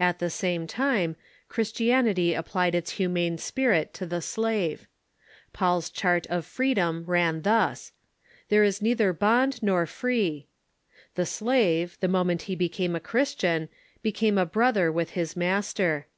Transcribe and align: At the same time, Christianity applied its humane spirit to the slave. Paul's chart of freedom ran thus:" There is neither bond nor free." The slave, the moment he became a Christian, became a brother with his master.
At 0.00 0.18
the 0.18 0.30
same 0.30 0.66
time, 0.66 1.14
Christianity 1.48 2.34
applied 2.34 2.74
its 2.74 2.94
humane 2.98 3.38
spirit 3.38 3.94
to 3.94 4.04
the 4.04 4.20
slave. 4.20 4.88
Paul's 5.52 5.90
chart 5.90 6.26
of 6.26 6.44
freedom 6.44 7.04
ran 7.06 7.42
thus:" 7.42 7.92
There 8.48 8.64
is 8.64 8.82
neither 8.82 9.12
bond 9.12 9.62
nor 9.62 9.86
free." 9.86 10.48
The 11.14 11.24
slave, 11.24 11.96
the 12.00 12.08
moment 12.08 12.42
he 12.50 12.56
became 12.56 12.96
a 12.96 12.98
Christian, 13.00 13.68
became 14.02 14.38
a 14.38 14.44
brother 14.44 14.90
with 14.90 15.10
his 15.10 15.36
master. 15.36 16.08